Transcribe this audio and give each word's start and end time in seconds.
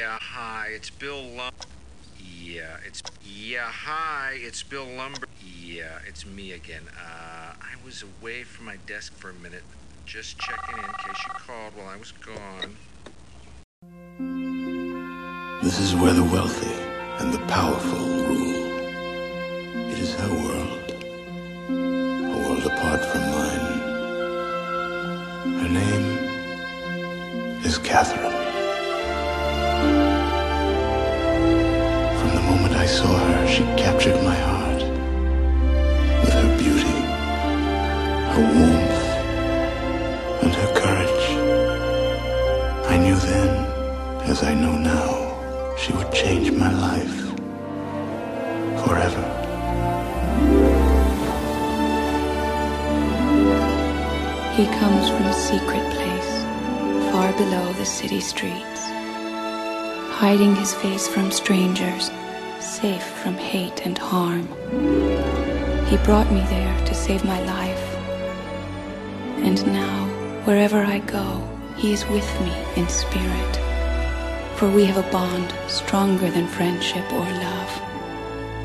Yeah, 0.00 0.16
hi, 0.18 0.68
it's 0.72 0.88
Bill 0.88 1.22
Lum. 1.36 1.52
Yeah, 2.18 2.78
it's 2.86 3.02
yeah, 3.22 3.70
hi, 3.70 4.38
it's 4.40 4.62
Bill 4.62 4.86
Lumbergh. 4.86 5.28
Yeah, 5.62 5.98
it's 6.08 6.24
me 6.24 6.52
again. 6.52 6.84
Uh, 6.98 7.52
I 7.60 7.74
was 7.84 8.02
away 8.02 8.44
from 8.44 8.64
my 8.64 8.76
desk 8.86 9.12
for 9.12 9.28
a 9.28 9.34
minute, 9.34 9.62
just 10.06 10.38
checking 10.38 10.78
in 10.78 10.84
in 10.84 10.90
case 10.90 11.22
you 11.22 11.34
called 11.34 11.74
while 11.76 11.88
I 11.88 11.98
was 11.98 12.12
gone. 12.12 12.76
This 15.62 15.78
is 15.78 15.94
where 15.94 16.14
the 16.14 16.24
wealthy 16.24 16.72
and 17.18 17.30
the 17.34 17.40
powerful 17.40 17.98
rule. 17.98 18.80
It 19.92 19.98
is 19.98 20.14
her 20.14 20.32
world, 20.32 20.94
a 21.68 22.38
world 22.48 22.64
apart 22.64 23.04
from 23.04 23.20
mine. 23.36 23.80
Her 25.60 25.68
name 25.68 26.06
is 27.66 27.76
Catherine. 27.76 28.39
I 32.80 32.86
saw 32.86 33.14
her, 33.14 33.46
she 33.46 33.62
captured 33.76 34.16
my 34.24 34.34
heart 34.34 34.82
with 36.22 36.32
her 36.32 36.50
beauty, 36.56 36.98
her 38.32 38.46
warmth, 38.56 39.02
and 40.42 40.54
her 40.54 40.70
courage. 40.80 41.26
I 42.88 42.96
knew 42.96 43.16
then, 43.16 43.50
as 44.30 44.42
I 44.42 44.54
know 44.54 44.78
now, 44.78 45.76
she 45.76 45.92
would 45.92 46.10
change 46.10 46.52
my 46.52 46.72
life 46.72 47.18
forever. 48.82 49.24
He 54.56 54.64
comes 54.80 55.10
from 55.10 55.26
a 55.26 55.34
secret 55.34 55.84
place, 55.96 56.32
far 57.12 57.30
below 57.34 57.74
the 57.74 57.84
city 57.84 58.20
streets, 58.20 58.82
hiding 60.22 60.56
his 60.56 60.72
face 60.72 61.06
from 61.06 61.30
strangers, 61.30 62.10
safe 62.80 63.04
from 63.22 63.36
hate 63.36 63.84
and 63.84 63.98
harm. 63.98 64.46
He 65.88 65.96
brought 65.98 66.30
me 66.32 66.40
there 66.48 66.86
to 66.86 66.94
save 66.94 67.24
my 67.24 67.38
life. 67.44 67.86
And 69.44 69.58
now, 69.66 70.06
wherever 70.44 70.78
I 70.78 71.00
go, 71.00 71.46
he 71.76 71.92
is 71.92 72.06
with 72.06 72.30
me 72.40 72.54
in 72.76 72.88
spirit. 72.88 73.54
For 74.56 74.70
we 74.70 74.84
have 74.86 74.96
a 74.96 75.10
bond 75.10 75.52
stronger 75.68 76.30
than 76.30 76.46
friendship 76.46 77.04
or 77.12 77.26
love. 77.48 77.72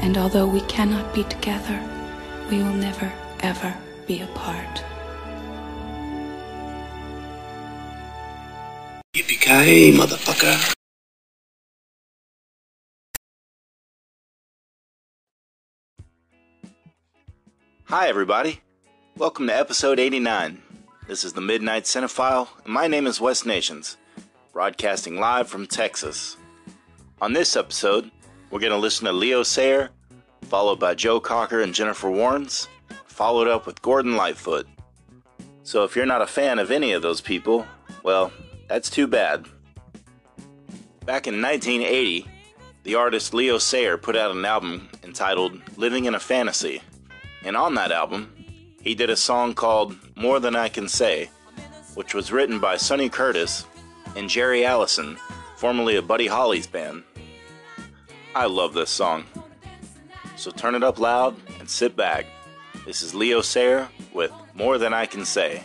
And 0.03 0.17
although 0.17 0.47
we 0.47 0.61
cannot 0.61 1.13
be 1.13 1.23
together, 1.25 1.79
we 2.49 2.59
will 2.59 2.73
never, 2.73 3.11
ever 3.41 3.75
be 4.07 4.21
apart. 4.21 4.83
Yippee-ki-yay, 9.13 9.91
motherfucker. 9.91 10.74
Hi, 17.87 18.07
everybody. 18.07 18.61
Welcome 19.15 19.45
to 19.45 19.55
episode 19.55 19.99
89. 19.99 20.59
This 21.07 21.23
is 21.23 21.33
the 21.33 21.41
Midnight 21.41 21.83
Cinephile, 21.83 22.47
and 22.63 22.73
my 22.73 22.87
name 22.87 23.05
is 23.05 23.21
Wes 23.21 23.45
Nations, 23.45 23.97
broadcasting 24.53 25.19
live 25.19 25.47
from 25.47 25.67
Texas. 25.67 26.35
On 27.21 27.33
this 27.33 27.55
episode, 27.55 28.09
we're 28.49 28.59
going 28.59 28.71
to 28.71 28.77
listen 28.77 29.05
to 29.05 29.13
Leo 29.13 29.43
Sayer, 29.43 29.91
followed 30.41 30.79
by 30.79 30.95
Joe 30.95 31.19
Cocker 31.19 31.61
and 31.61 31.75
Jennifer 31.75 32.07
Warnes, 32.07 32.67
followed 33.05 33.47
up 33.47 33.67
with 33.67 33.83
Gordon 33.83 34.15
Lightfoot. 34.15 34.67
So 35.61 35.83
if 35.83 35.95
you're 35.95 36.07
not 36.07 36.23
a 36.23 36.27
fan 36.27 36.57
of 36.57 36.71
any 36.71 36.91
of 36.91 37.03
those 37.03 37.21
people, 37.21 37.67
well, 38.01 38.33
that's 38.67 38.89
too 38.89 39.05
bad. 39.05 39.45
Back 41.05 41.27
in 41.27 41.39
1980, 41.39 42.27
the 42.81 42.95
artist 42.95 43.35
Leo 43.35 43.59
Sayer 43.59 43.95
put 43.95 44.15
out 44.15 44.35
an 44.35 44.43
album 44.43 44.89
entitled 45.03 45.61
Living 45.77 46.05
in 46.05 46.15
a 46.15 46.19
Fantasy. 46.19 46.81
And 47.45 47.55
on 47.55 47.75
that 47.75 47.91
album, 47.91 48.33
he 48.81 48.95
did 48.95 49.11
a 49.11 49.15
song 49.15 49.53
called 49.53 49.95
More 50.15 50.39
Than 50.39 50.55
I 50.55 50.67
Can 50.67 50.89
Say, 50.89 51.29
which 51.93 52.15
was 52.15 52.31
written 52.31 52.59
by 52.59 52.75
Sonny 52.75 53.07
Curtis 53.07 53.65
and 54.15 54.27
Jerry 54.27 54.65
Allison, 54.65 55.17
formerly 55.55 55.95
of 55.95 56.07
Buddy 56.07 56.25
Holly's 56.25 56.65
band. 56.65 57.03
I 58.33 58.47
love 58.47 58.73
this 58.73 58.89
song. 58.89 59.25
So 60.35 60.49
turn 60.49 60.73
it 60.73 60.83
up 60.83 60.99
loud 60.99 61.35
and 61.59 61.69
sit 61.69 61.95
back. 61.95 62.25
This 62.83 63.03
is 63.03 63.13
Leo 63.13 63.41
Sayer 63.41 63.89
with 64.11 64.31
More 64.55 64.79
Than 64.79 64.93
I 64.93 65.05
Can 65.05 65.23
Say. 65.23 65.63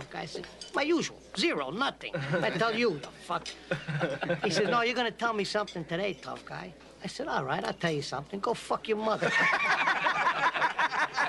Tough 0.00 0.10
guy. 0.10 0.20
I 0.22 0.26
said, 0.26 0.46
my 0.74 0.82
usual. 0.82 1.18
Zero, 1.36 1.70
nothing. 1.70 2.14
I 2.42 2.50
tell 2.50 2.74
you, 2.74 2.98
the 3.00 3.08
fuck. 3.08 3.46
He 4.44 4.50
says, 4.50 4.68
no, 4.68 4.82
you're 4.82 4.94
gonna 4.94 5.10
tell 5.10 5.32
me 5.34 5.44
something 5.44 5.84
today, 5.84 6.14
tough 6.14 6.44
guy. 6.44 6.72
I 7.04 7.06
said, 7.06 7.28
all 7.28 7.44
right, 7.44 7.62
I'll 7.64 7.72
tell 7.74 7.92
you 7.92 8.02
something. 8.02 8.40
Go 8.40 8.54
fuck 8.54 8.88
your 8.88 8.98
mother. 8.98 9.30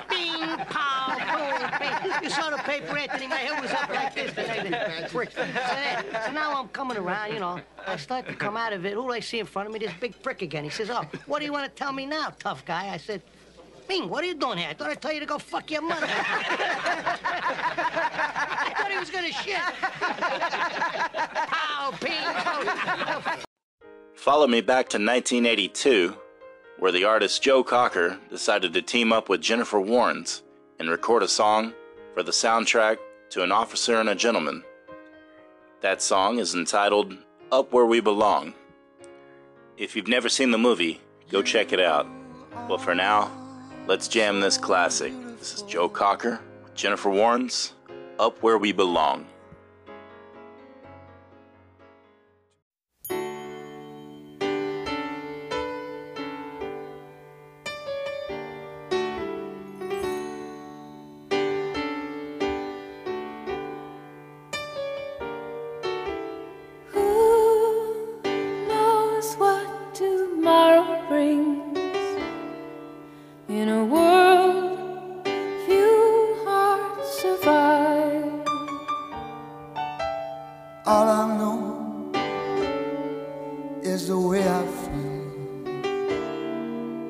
Bing, 0.08 0.56
pow, 0.68 1.16
boom, 1.32 1.70
bing. 1.78 2.22
You 2.22 2.30
saw 2.30 2.50
the 2.50 2.56
paper, 2.58 2.96
Anthony. 2.96 3.26
My 3.26 3.36
head 3.36 3.60
was 3.62 3.70
up 3.72 3.88
like 3.90 4.14
this 4.14 4.30
today. 4.30 5.08
So, 5.10 5.18
then- 5.24 6.04
so 6.26 6.32
now 6.32 6.58
I'm 6.60 6.68
coming 6.68 6.96
around, 6.96 7.32
you 7.32 7.40
know. 7.40 7.60
I 7.86 7.96
start 7.96 8.26
to 8.28 8.34
come 8.34 8.56
out 8.56 8.72
of 8.72 8.84
it. 8.86 8.94
Who 8.94 9.02
do 9.02 9.10
I 9.12 9.20
see 9.20 9.38
in 9.38 9.46
front 9.46 9.68
of 9.68 9.72
me? 9.72 9.78
This 9.80 9.92
big 10.00 10.20
prick 10.22 10.42
again. 10.42 10.64
He 10.64 10.70
says, 10.70 10.90
oh, 10.90 11.04
what 11.26 11.38
do 11.40 11.44
you 11.46 11.52
want 11.52 11.64
to 11.64 11.70
tell 11.82 11.92
me 11.92 12.06
now, 12.06 12.32
tough 12.38 12.64
guy? 12.64 12.88
I 12.92 12.96
said, 12.96 13.22
Bing, 13.88 14.08
what 14.08 14.24
are 14.24 14.26
you 14.26 14.34
doing 14.34 14.58
here? 14.58 14.68
I 14.68 14.74
thought 14.74 14.90
I'd 14.90 15.00
tell 15.00 15.12
you 15.12 15.20
to 15.20 15.26
go 15.26 15.38
fuck 15.38 15.70
your 15.70 15.82
mother. 15.82 16.06
I 16.10 16.18
thought 18.76 18.90
he 18.90 18.98
was 18.98 19.10
gonna 19.10 19.32
shit. 19.32 19.58
Pow, 21.48 21.92
ping, 22.00 22.12
pow. 22.22 23.36
Follow 24.14 24.46
me 24.46 24.60
back 24.60 24.88
to 24.90 24.98
1982, 24.98 26.16
where 26.78 26.92
the 26.92 27.04
artist 27.04 27.42
Joe 27.42 27.64
Cocker 27.64 28.18
decided 28.30 28.72
to 28.72 28.82
team 28.82 29.12
up 29.12 29.28
with 29.28 29.40
Jennifer 29.40 29.78
Warnes 29.78 30.42
and 30.78 30.88
record 30.88 31.22
a 31.22 31.28
song 31.28 31.72
for 32.14 32.22
the 32.22 32.32
soundtrack 32.32 32.98
to 33.30 33.42
An 33.42 33.50
Officer 33.50 33.98
and 33.98 34.08
a 34.08 34.14
Gentleman. 34.14 34.62
That 35.80 36.00
song 36.02 36.38
is 36.38 36.54
entitled 36.54 37.16
Up 37.50 37.72
Where 37.72 37.86
We 37.86 38.00
Belong. 38.00 38.54
If 39.76 39.96
you've 39.96 40.06
never 40.06 40.28
seen 40.28 40.52
the 40.52 40.58
movie, 40.58 41.00
go 41.28 41.42
check 41.42 41.72
it 41.72 41.80
out. 41.80 42.06
But 42.68 42.80
for 42.80 42.94
now, 42.94 43.30
let's 43.86 44.08
jam 44.08 44.40
this 44.40 44.56
classic. 44.56 45.12
This 45.38 45.54
is 45.54 45.62
Joe 45.62 45.88
Cocker 45.88 46.40
with 46.62 46.74
Jennifer 46.74 47.10
Warnes, 47.10 47.72
Up 48.18 48.42
Where 48.42 48.58
We 48.58 48.72
Belong. 48.72 49.26
Is 83.84 84.06
the 84.06 84.18
way 84.18 84.48
I 84.48 84.64
feel 84.64 85.72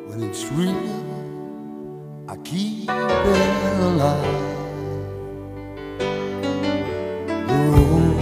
when 0.09 0.23
it's 0.23 0.47
real. 0.53 1.05
I 2.29 2.37
keep 2.37 2.89
it 2.89 3.81
alive. 3.91 4.49
The 7.49 7.59
road 7.75 8.17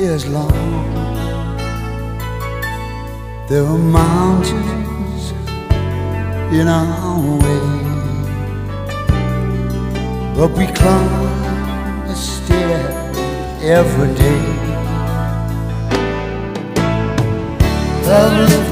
is 0.00 0.26
long. 0.26 0.92
There 3.48 3.64
are 3.64 3.78
mountains 3.78 5.32
in 6.52 6.66
our 6.66 7.20
way, 7.44 7.64
but 10.34 10.50
we 10.58 10.66
climb 10.66 12.06
a 12.08 12.14
stair 12.16 12.90
every 13.62 14.14
day. 14.16 14.71
Lifters 18.12 18.71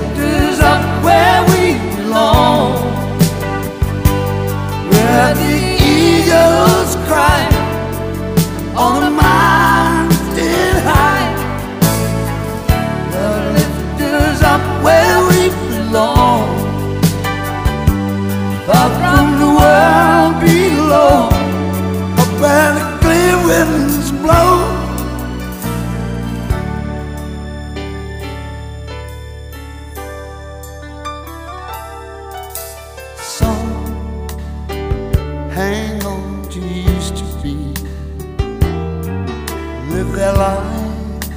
live 40.03 40.13
their 40.17 40.33
lives 40.33 41.29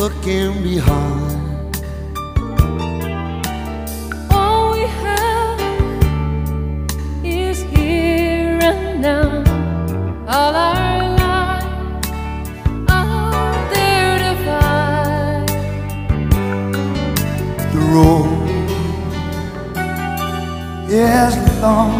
looking 0.00 0.62
behind. 0.62 1.76
All 4.30 4.72
we 4.72 4.84
have 5.02 5.60
is 7.22 7.62
here 7.74 8.58
and 8.70 9.02
now. 9.02 9.44
All 10.34 10.54
our 10.54 11.02
lives 11.22 12.08
are 12.88 13.54
there 13.74 14.16
to 14.24 14.32
find. 14.46 15.48
The 17.74 17.82
road 17.94 18.48
is 20.88 21.34
long. 21.60 21.94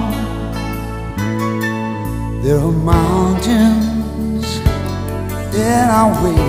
There 2.42 2.58
are 2.58 2.73
mountains 2.73 3.84
in 5.54 5.88
our 5.88 6.12
way, 6.25 6.44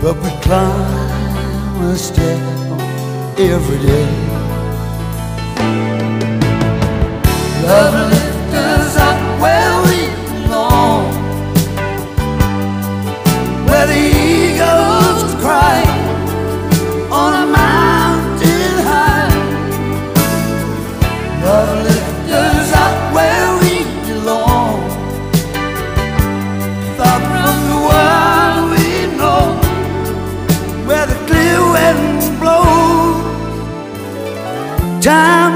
but 0.00 0.16
we 0.22 0.30
climb 0.40 1.82
a 1.82 1.96
step 1.96 2.40
every 3.38 3.78
day. 3.78 4.08
Love 7.62 8.23
Time 35.04 35.53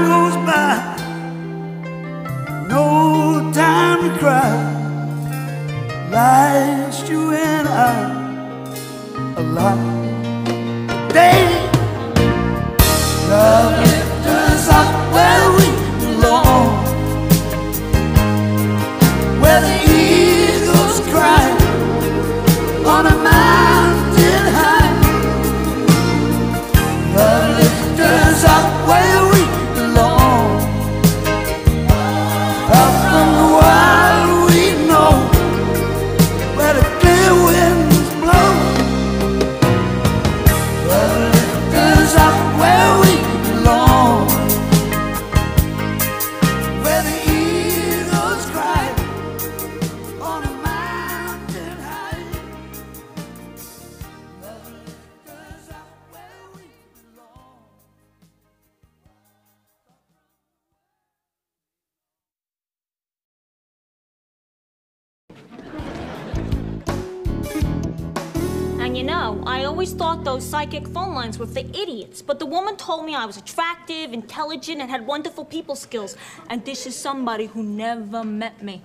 psychic 70.59 70.85
phone 70.89 71.13
lines 71.13 71.39
were 71.39 71.47
for 71.47 71.59
idiots, 71.59 72.21
but 72.21 72.37
the 72.37 72.45
woman 72.45 72.75
told 72.75 73.05
me 73.05 73.15
I 73.15 73.25
was 73.25 73.37
attractive, 73.37 74.11
intelligent, 74.11 74.81
and 74.81 74.89
had 74.89 75.07
wonderful 75.07 75.45
people 75.45 75.73
skills. 75.73 76.17
And 76.49 76.65
this 76.65 76.85
is 76.85 76.97
somebody 76.97 77.45
who 77.45 77.63
never 77.63 78.25
met 78.25 78.61
me. 78.61 78.81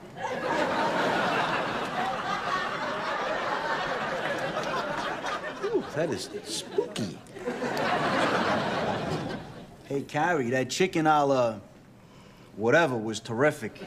Ooh, 5.65 5.83
that 5.97 6.11
is 6.11 6.31
spooky. 6.45 7.19
hey, 9.89 10.03
Carrie, 10.03 10.51
that 10.51 10.71
chicken 10.71 11.09
a 11.09 11.27
la 11.27 11.57
whatever 12.55 12.97
was 12.97 13.19
terrific. 13.19 13.81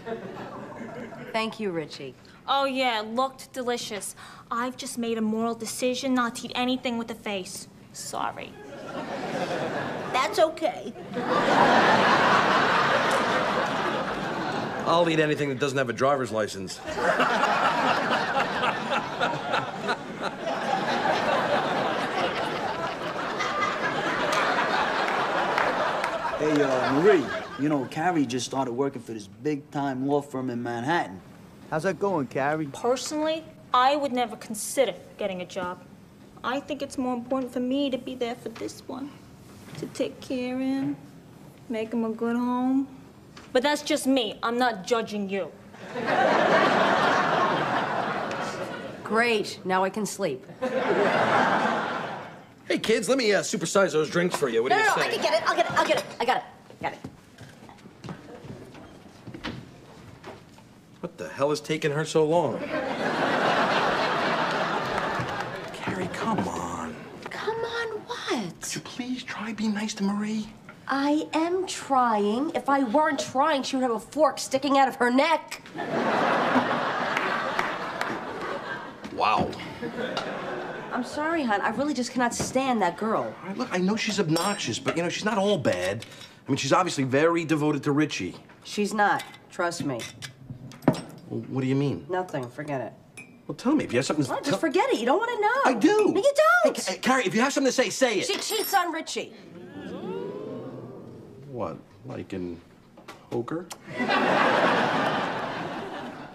Thank 1.32 1.58
you, 1.62 1.72
Richie. 1.72 2.16
Oh, 2.50 2.66
yeah, 2.66 3.00
it 3.00 3.08
looked 3.08 3.54
delicious. 3.54 4.14
I've 4.52 4.76
just 4.76 4.98
made 4.98 5.18
a 5.18 5.22
moral 5.22 5.56
decision 5.56 6.14
not 6.14 6.36
to 6.36 6.48
eat 6.48 6.52
anything 6.54 6.98
with 6.98 7.10
a 7.12 7.16
face. 7.16 7.70
Sorry. 7.98 8.54
That's 10.14 10.38
okay. 10.38 10.94
I'll 14.86 15.10
eat 15.10 15.20
anything 15.20 15.50
that 15.50 15.60
doesn't 15.60 15.78
have 15.78 15.90
a 15.90 15.94
driver's 15.94 16.32
license. 16.32 16.78
Hey, 26.38 26.62
uh, 26.62 26.94
Marie, 26.94 27.26
you 27.60 27.68
know, 27.68 27.86
Carrie 27.86 28.28
just 28.28 28.46
started 28.46 28.74
working 28.74 29.02
for 29.02 29.14
this 29.14 29.26
big-time 29.28 30.08
law 30.08 30.22
firm 30.22 30.52
in 30.52 30.62
Manhattan. 30.62 31.20
How's 31.72 31.84
that 31.84 32.00
going, 32.00 32.28
Carrie? 32.28 32.68
Personally, 32.68 33.44
I 33.74 33.96
would 33.96 34.14
never 34.14 34.36
consider 34.36 34.94
getting 35.18 35.42
a 35.42 35.46
job. 35.46 35.82
I 36.44 36.60
think 36.60 36.82
it's 36.82 36.98
more 36.98 37.14
important 37.14 37.52
for 37.52 37.60
me 37.60 37.90
to 37.90 37.98
be 37.98 38.16
there 38.16 38.36
for 38.36 38.50
this 38.50 38.82
one, 38.88 39.10
to 39.80 39.86
take 39.88 40.20
care 40.22 40.56
of 40.56 40.62
him, 40.62 40.96
make 41.70 41.92
him 41.92 42.06
a 42.06 42.10
good 42.10 42.36
home. 42.36 42.88
But 43.54 43.64
that's 43.64 43.82
just 43.82 44.08
me. 44.08 44.38
I'm 44.44 44.58
not 44.58 44.86
judging 44.86 45.30
you. 45.30 45.52
Great. 49.04 49.60
Now 49.64 49.84
I 49.84 49.90
can 49.90 50.06
sleep. 50.06 50.46
Hey, 52.68 52.78
kids, 52.80 53.08
let 53.08 53.18
me 53.18 53.34
uh, 53.34 53.40
supersize 53.42 53.94
those 53.94 54.10
drinks 54.10 54.36
for 54.36 54.50
you. 54.50 54.62
What 54.62 54.70
no, 54.70 54.76
do 54.76 54.84
you 54.84 54.90
no, 54.90 54.96
say? 54.96 55.02
no, 55.02 55.08
I 55.08 55.10
can 55.10 55.22
get 55.22 55.34
it. 55.34 55.50
I'll 55.50 55.56
get 55.56 55.66
it. 55.66 55.72
I'll 55.72 55.88
get 55.88 55.98
it. 56.00 56.06
I 56.20 56.26
got 56.26 56.38
it. 56.38 56.44
Got 56.82 56.94
it. 56.94 57.00
What 61.00 61.18
the 61.18 61.30
hell 61.30 61.52
is 61.54 61.62
taking 61.62 61.92
her 61.92 62.04
so 62.04 62.26
long? 62.26 62.60
Carrie, 65.74 66.10
come 66.12 66.40
on. 66.40 66.94
Come 67.30 67.56
on, 67.56 67.88
what? 68.08 68.62
Could 68.62 68.76
you 68.76 68.82
being 69.54 69.74
nice 69.74 69.94
to 69.96 70.04
Marie? 70.04 70.50
I 70.88 71.28
am 71.34 71.68
trying. 71.68 72.52
If 72.56 72.70
I 72.70 72.84
weren't 72.84 73.20
trying, 73.20 73.64
she 73.64 73.76
would 73.76 73.84
have 73.84 73.92
a 73.92 74.00
fork 74.00 74.40
sticking 74.40 74.78
out 74.78 74.88
of 74.88 74.96
her 74.96 75.12
neck. 75.12 75.62
Wow. 79.14 79.50
I'm 80.94 81.04
sorry, 81.04 81.44
hon. 81.44 81.62
I 81.62 81.70
really 81.70 81.94
just 81.94 82.12
cannot 82.12 82.34
stand 82.34 82.82
that 82.82 82.98
girl. 82.98 83.24
All 83.24 83.48
right, 83.48 83.58
look, 83.58 83.68
I 83.72 83.78
know 83.78 83.96
she's 83.96 84.20
obnoxious, 84.20 84.80
but 84.80 84.96
you 84.96 85.04
know, 85.04 85.10
she's 85.10 85.26
not 85.26 85.38
all 85.38 85.58
bad. 85.58 86.06
I 86.48 86.50
mean, 86.50 86.58
she's 86.58 86.72
obviously 86.72 87.04
very 87.04 87.44
devoted 87.44 87.84
to 87.84 87.92
Richie. 87.92 88.36
She's 88.64 88.94
not. 88.94 89.24
Trust 89.52 89.84
me. 89.84 90.00
Well, 91.30 91.42
what 91.50 91.62
do 91.62 91.68
you 91.68 91.76
mean? 91.76 92.06
Nothing. 92.10 92.48
Forget 92.50 92.82
it. 92.82 92.94
Well, 93.48 93.56
tell 93.56 93.74
me 93.76 93.86
if 93.86 93.94
you 93.94 94.00
have 94.00 94.06
something 94.06 94.26
to 94.26 94.32
Well, 94.32 94.40
tell- 94.42 94.52
just 94.52 94.60
forget 94.62 94.90
it. 94.90 95.00
You 95.00 95.06
don't 95.06 95.20
want 95.20 95.32
to 95.32 95.42
know. 95.42 95.72
I 95.72 95.74
do. 95.74 96.12
No, 96.14 96.22
you 96.22 96.34
don't. 96.66 96.78
Hey, 96.86 96.98
Carrie, 96.98 97.26
if 97.26 97.34
you 97.34 97.40
have 97.42 97.54
something 97.54 97.70
to 97.70 97.74
say, 97.74 97.90
say 97.90 98.20
it. 98.20 98.26
She 98.26 98.34
cheats 98.38 98.74
on 98.74 98.92
Richie. 98.92 99.34
What, 101.50 101.78
like 102.06 102.34
in 102.34 102.60
poker? 103.30 103.66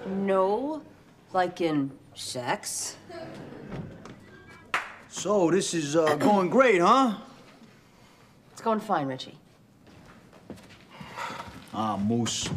No, 0.06 0.82
like 1.32 1.60
in 1.60 1.90
sex. 2.14 2.96
So, 5.08 5.50
this 5.50 5.74
is 5.74 5.94
uh, 5.94 6.16
going 6.16 6.48
great, 6.48 6.80
huh? 6.80 7.14
It's 8.52 8.62
going 8.62 8.80
fine, 8.80 9.06
Richie. 9.06 9.38
Ah, 11.74 11.96
Moose. 11.98 12.48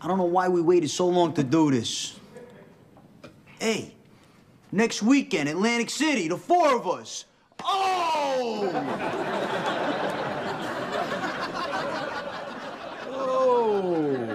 I 0.00 0.08
don't 0.08 0.18
know 0.18 0.24
why 0.24 0.48
we 0.48 0.60
waited 0.60 0.90
so 0.90 1.06
long 1.08 1.32
to 1.34 1.44
do 1.44 1.70
this. 1.70 2.18
Hey, 3.62 3.94
next 4.72 5.02
weekend, 5.04 5.48
Atlantic 5.48 5.88
City, 5.88 6.26
the 6.26 6.36
four 6.36 6.74
of 6.74 6.88
us. 6.88 7.26
Oh! 7.62 8.72
oh! 13.08 14.26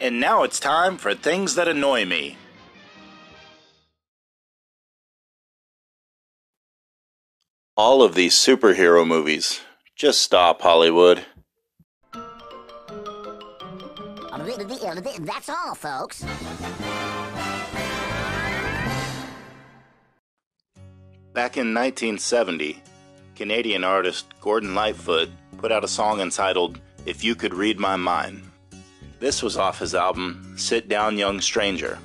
And 0.00 0.18
now 0.18 0.44
it's 0.44 0.58
time 0.58 0.96
for 0.96 1.14
things 1.14 1.56
that 1.56 1.68
annoy 1.68 2.06
me. 2.06 2.38
All 7.76 8.02
of 8.02 8.14
these 8.14 8.32
superhero 8.34 9.06
movies. 9.06 9.60
Just 9.94 10.22
stop, 10.22 10.62
Hollywood. 10.62 11.26
That's 14.56 15.48
all, 15.48 15.74
folks. 15.74 16.22
Back 21.32 21.56
in 21.56 21.74
1970, 21.74 22.80
Canadian 23.34 23.82
artist 23.82 24.26
Gordon 24.40 24.76
Lightfoot 24.76 25.30
put 25.58 25.72
out 25.72 25.82
a 25.82 25.88
song 25.88 26.20
entitled 26.20 26.80
If 27.06 27.24
You 27.24 27.34
Could 27.34 27.52
Read 27.52 27.80
My 27.80 27.96
Mind. 27.96 28.48
This 29.18 29.42
was 29.42 29.56
off 29.56 29.80
his 29.80 29.96
album 29.96 30.54
Sit 30.56 30.88
Down 30.88 31.18
Young 31.18 31.40
Stranger. 31.40 31.98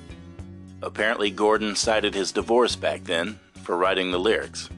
Apparently, 0.81 1.29
Gordon 1.29 1.75
cited 1.75 2.15
his 2.15 2.31
divorce 2.31 2.75
back 2.75 3.03
then 3.03 3.39
for 3.61 3.77
writing 3.77 4.09
the 4.09 4.19
lyrics. 4.19 4.69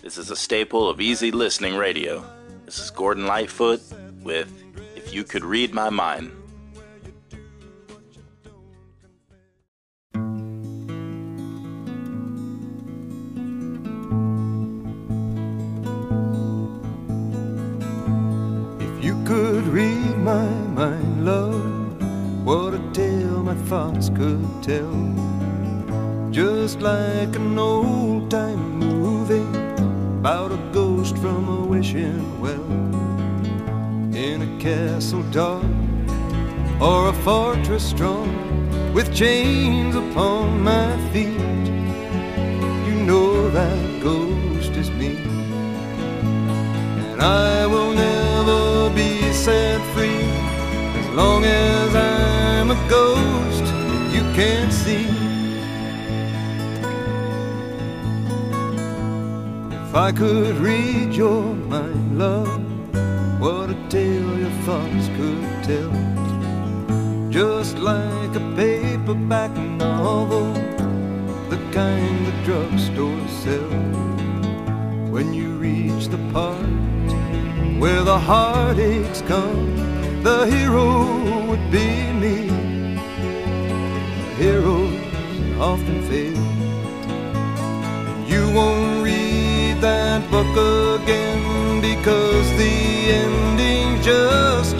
This 0.00 0.16
is 0.16 0.30
a 0.30 0.36
staple 0.36 0.88
of 0.88 1.00
easy 1.00 1.30
listening 1.30 1.76
radio. 1.76 2.24
This 2.64 2.78
is 2.78 2.90
Gordon 2.90 3.26
Lightfoot 3.26 3.82
with 4.22 4.50
If 4.96 5.12
You 5.12 5.24
Could 5.24 5.44
Read 5.44 5.74
My 5.74 5.90
Mind. 5.90 6.37
Just 26.30 26.82
like 26.82 27.34
an 27.36 27.58
old 27.58 28.30
time 28.30 28.78
movie 28.78 29.48
about 30.18 30.52
a 30.52 30.58
ghost 30.74 31.16
from 31.16 31.48
a 31.48 31.64
wishing 31.64 32.38
well. 32.38 32.70
In 34.14 34.42
a 34.42 34.60
castle 34.60 35.22
dark 35.30 35.64
or 36.82 37.08
a 37.08 37.14
fortress 37.24 37.82
strong 37.82 38.28
with 38.92 39.14
chains 39.14 39.94
upon 39.94 40.62
my 40.62 40.94
feet. 41.14 41.66
You 42.86 42.96
know 43.08 43.48
that 43.48 44.02
ghost 44.02 44.72
is 44.72 44.90
me. 44.90 45.16
And 47.10 47.22
I 47.22 47.66
will 47.66 47.94
never 47.94 48.94
be 48.94 49.32
set 49.32 49.80
free 49.94 50.28
as 51.00 51.08
long 51.16 51.46
as 51.46 51.77
can't 54.38 54.72
see. 54.72 55.08
If 59.82 59.92
I 59.96 60.12
could 60.12 60.54
read 60.58 61.12
your 61.12 61.42
mind, 61.72 62.20
love, 62.20 62.62
what 63.40 63.68
a 63.70 63.76
tale 63.88 64.38
your 64.38 64.56
thoughts 64.66 65.08
could 65.16 65.48
tell. 65.68 65.92
Just 67.30 67.78
like 67.78 68.32
a 68.36 68.44
paperback 68.54 69.50
novel, 69.56 70.52
the 71.52 71.58
kind 71.72 72.26
the 72.28 72.34
drugstore 72.44 73.26
sell. 73.42 73.74
When 75.14 75.34
you 75.34 75.48
reach 75.66 76.06
the 76.14 76.22
part 76.32 76.78
where 77.80 78.04
the 78.04 78.20
heartaches 78.20 79.20
come, 79.22 80.22
the 80.22 80.46
hero 80.46 80.86
would 81.48 81.72
be 81.72 82.12
me. 82.12 82.57
Heroes 84.38 84.94
often 85.58 86.00
fail. 86.08 86.38
You 88.28 88.48
won't 88.54 89.02
read 89.02 89.80
that 89.80 90.30
book 90.30 90.46
again 91.02 91.80
because 91.80 92.48
the 92.56 93.10
ending 93.10 94.00
just 94.00 94.77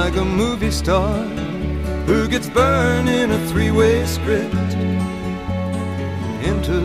like 0.00 0.16
a 0.16 0.24
movie 0.24 0.72
star 0.72 1.14
who 2.08 2.26
gets 2.26 2.48
burned 2.48 3.08
in 3.08 3.30
a 3.30 3.40
three-way 3.50 4.04
script 4.04 4.72
into 6.50 6.78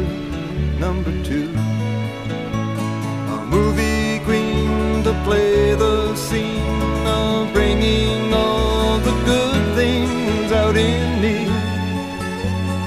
number 0.85 1.11
two. 1.23 1.49
A 3.35 3.37
movie 3.55 4.23
queen 4.25 5.03
to 5.07 5.13
play 5.27 5.73
the 5.73 6.15
scene 6.15 7.07
of 7.07 7.51
bringing 7.51 8.31
all 8.31 8.99
the 8.99 9.15
good 9.31 9.63
things 9.79 10.51
out 10.51 10.77
in 10.77 11.07
me. 11.23 11.37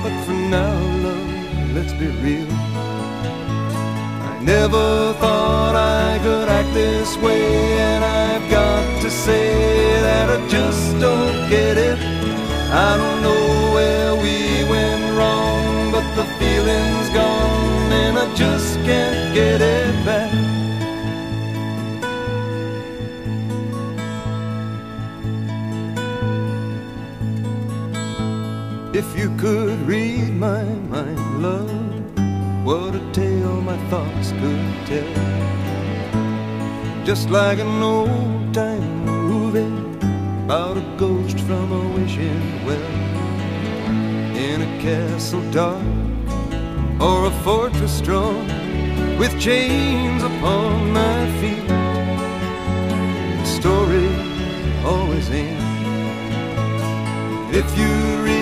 But 0.04 0.14
for 0.24 0.38
now, 0.58 0.78
love, 1.06 1.72
let's 1.76 1.94
be 1.94 2.06
real. 2.24 2.52
I 4.30 4.38
never 4.40 5.01
If 29.04 29.18
you 29.18 29.36
could 29.36 29.80
read 29.80 30.30
my 30.30 30.62
mind, 30.62 31.42
love, 31.42 32.64
what 32.64 32.94
a 32.94 33.02
tale 33.12 33.60
my 33.60 33.76
thoughts 33.90 34.30
could 34.30 34.86
tell. 34.86 35.12
Just 37.04 37.28
like 37.28 37.58
an 37.58 37.82
old 37.82 38.54
time 38.54 39.04
movie 39.04 39.74
about 40.44 40.76
a 40.76 40.84
ghost 40.96 41.40
from 41.40 41.72
a 41.72 41.82
wishing 41.96 42.64
well. 42.64 42.92
In 44.48 44.62
a 44.62 44.70
castle 44.80 45.44
dark 45.50 45.82
or 47.00 47.26
a 47.26 47.34
fortress 47.42 47.92
strong 47.98 48.46
with 49.18 49.32
chains 49.40 50.22
upon 50.22 50.92
my 50.92 51.18
feet. 51.40 51.66
The 53.40 53.46
story 53.60 54.08
always 54.84 55.28
ends. 55.28 55.60
If 57.54 57.66
you 57.76 57.92
read 58.24 58.41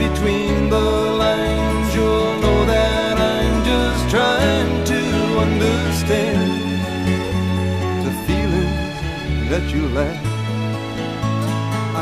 between 0.00 0.70
the 0.70 0.88
lines, 1.24 1.94
you'll 1.94 2.32
know 2.40 2.64
that 2.64 3.16
I'm 3.20 3.56
just 3.72 4.02
trying 4.08 4.72
to 4.92 5.00
understand 5.46 6.50
the 8.06 8.12
feelings 8.26 8.96
that 9.50 9.64
you 9.74 9.82
lack. 9.98 10.18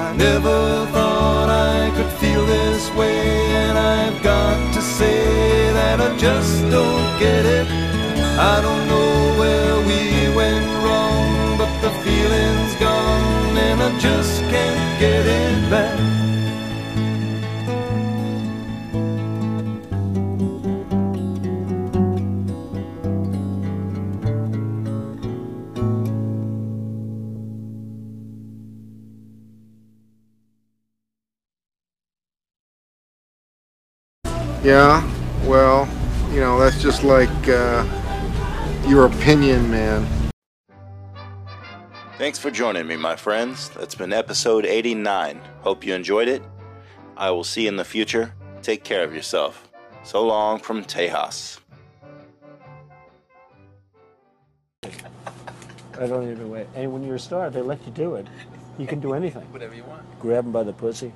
I 0.04 0.14
never 0.16 0.86
thought 0.94 1.48
I 1.50 1.90
could 1.96 2.12
feel 2.20 2.46
this 2.46 2.84
way, 2.94 3.20
and 3.64 3.76
I've 3.76 4.22
got 4.22 4.56
to 4.74 4.80
say 4.80 5.72
that 5.72 6.00
I 6.00 6.16
just 6.16 6.54
don't 6.70 7.10
get 7.18 7.44
it. 7.44 7.66
I 8.52 8.60
don't 8.66 8.84
know 8.92 9.10
where 9.40 9.74
we 9.90 10.00
went 10.40 10.68
wrong, 10.84 11.58
but 11.60 11.72
the 11.84 11.92
feeling's 12.04 12.74
gone, 12.76 13.58
and 13.68 13.82
I 13.82 13.90
just 13.98 14.40
can't 14.52 15.00
get 15.00 15.26
it 15.26 15.70
back. 15.70 16.07
Yeah, 34.68 35.02
well, 35.46 35.88
you 36.30 36.40
know, 36.40 36.58
that's 36.60 36.82
just 36.82 37.02
like 37.02 37.30
uh, 37.48 37.86
your 38.86 39.06
opinion, 39.06 39.70
man. 39.70 40.06
Thanks 42.18 42.38
for 42.38 42.50
joining 42.50 42.86
me, 42.86 42.96
my 42.96 43.16
friends. 43.16 43.70
That's 43.70 43.94
been 43.94 44.12
episode 44.12 44.66
89. 44.66 45.40
Hope 45.62 45.86
you 45.86 45.94
enjoyed 45.94 46.28
it. 46.28 46.42
I 47.16 47.30
will 47.30 47.44
see 47.44 47.62
you 47.62 47.68
in 47.68 47.76
the 47.76 47.84
future. 47.84 48.34
Take 48.60 48.84
care 48.84 49.02
of 49.02 49.14
yourself. 49.14 49.70
So 50.02 50.22
long 50.26 50.58
from 50.58 50.84
Tejas. 50.84 51.60
I 54.82 54.90
don't 56.06 56.30
even 56.30 56.50
wait. 56.50 56.66
And 56.74 56.92
when 56.92 57.02
you're 57.02 57.16
a 57.16 57.18
star, 57.18 57.48
they 57.48 57.62
let 57.62 57.82
you 57.86 57.92
do 57.92 58.16
it. 58.16 58.26
You 58.76 58.86
can 58.86 59.00
do 59.00 59.14
anything. 59.14 59.44
Whatever 59.50 59.74
you 59.74 59.84
want. 59.84 60.02
Grab 60.20 60.44
them 60.44 60.52
by 60.52 60.62
the 60.62 60.74
pussy. 60.74 61.10